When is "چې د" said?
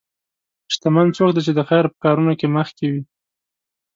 1.47-1.61